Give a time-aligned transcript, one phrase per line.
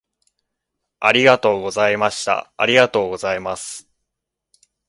[0.99, 2.51] ありがとうございました。
[2.57, 3.87] ありがとうございます。